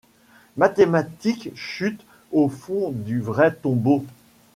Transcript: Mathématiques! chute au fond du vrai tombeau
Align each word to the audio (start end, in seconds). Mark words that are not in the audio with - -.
Mathématiques! 0.57 1.51
chute 1.55 2.03
au 2.31 2.49
fond 2.49 2.89
du 2.89 3.21
vrai 3.21 3.53
tombeau 3.53 4.03